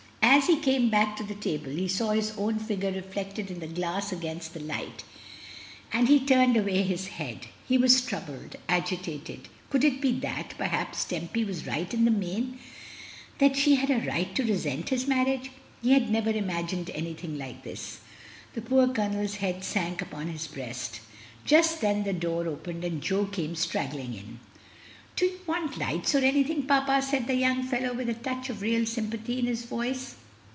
As 0.33 0.47
he 0.47 0.59
came 0.59 0.89
back 0.89 1.17
to 1.17 1.23
the 1.23 1.35
table, 1.35 1.69
he 1.71 1.87
saw 1.87 2.11
his 2.11 2.31
own 2.35 2.57
figure 2.57 2.91
reflected 2.91 3.51
in 3.51 3.59
the 3.59 3.67
glass 3.67 4.11
against 4.11 4.53
the 4.55 4.59
light, 4.59 5.03
and 5.93 6.07
he 6.07 6.19
turned 6.25 6.57
away 6.57 6.81
his 6.81 7.07
head. 7.09 7.45
He 7.67 7.77
was 7.77 8.01
troubled— 8.01 8.55
agitated. 8.79 9.49
Could 9.69 9.83
it 9.83 10.01
be 10.01 10.11
that, 10.21 10.55
perhaps, 10.57 11.03
Tempy 11.05 11.43
was 11.45 11.67
right 11.67 11.93
in 11.93 12.05
the 12.05 12.11
main— 12.11 12.57
^that 13.39 13.55
she 13.55 13.75
had 13.75 13.91
a 13.91 13.99
right 14.07 14.33
to 14.33 14.43
resent 14.43 14.89
his 14.89 15.05
marriage? 15.07 15.51
He 15.83 15.91
had 15.91 16.09
never 16.09 16.31
imagined 16.31 16.89
anything 16.91 17.37
like 17.37 17.63
this. 17.63 17.99
The 18.53 18.61
poor 18.63 18.87
ColoneFs 18.87 19.35
head 19.37 19.63
sank 19.63 20.01
upon 20.01 20.27
his 20.27 20.47
breast 20.47 21.01
Just 21.45 21.81
then 21.81 22.03
the 22.03 22.13
door 22.13 22.47
opened, 22.47 22.83
and 22.83 23.01
Jo 23.03 23.25
came 23.25 23.55
straggling 23.55 24.15
in. 24.15 24.39
"Don't 25.15 25.31
you 25.33 25.39
wan't 25.45 25.77
lights 25.77 26.15
or 26.15 26.19
anything, 26.19 26.63
papa?" 26.63 26.99
said 27.03 27.27
the 27.27 27.35
young 27.35 27.61
fellow, 27.61 27.93
with 27.93 28.09
a 28.09 28.13
touch 28.15 28.49
of 28.49 28.61
real 28.63 28.87
sympathy 28.87 29.37
in 29.37 29.45
his 29.45 29.65
voice. 29.65 30.15